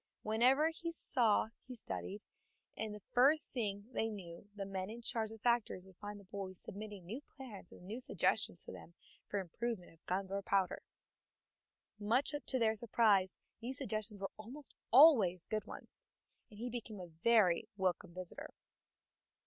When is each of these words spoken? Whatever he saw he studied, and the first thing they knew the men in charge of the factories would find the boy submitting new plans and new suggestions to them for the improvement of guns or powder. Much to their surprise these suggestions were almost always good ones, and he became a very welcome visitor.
Whatever 0.23 0.69
he 0.69 0.91
saw 0.91 1.49
he 1.67 1.75
studied, 1.75 2.23
and 2.75 2.91
the 2.95 3.03
first 3.11 3.51
thing 3.51 3.85
they 3.93 4.09
knew 4.09 4.49
the 4.55 4.65
men 4.65 4.89
in 4.89 5.03
charge 5.03 5.29
of 5.29 5.37
the 5.37 5.41
factories 5.43 5.85
would 5.85 5.97
find 5.97 6.19
the 6.19 6.23
boy 6.23 6.53
submitting 6.53 7.05
new 7.05 7.21
plans 7.21 7.71
and 7.71 7.83
new 7.85 7.99
suggestions 7.99 8.63
to 8.63 8.71
them 8.71 8.95
for 9.27 9.37
the 9.37 9.41
improvement 9.41 9.93
of 9.93 10.03
guns 10.07 10.31
or 10.31 10.41
powder. 10.41 10.81
Much 11.99 12.33
to 12.47 12.57
their 12.57 12.73
surprise 12.73 13.37
these 13.59 13.77
suggestions 13.77 14.19
were 14.19 14.31
almost 14.37 14.73
always 14.89 15.45
good 15.45 15.67
ones, 15.67 16.01
and 16.49 16.57
he 16.57 16.67
became 16.71 16.99
a 16.99 17.05
very 17.05 17.69
welcome 17.77 18.11
visitor. 18.11 18.55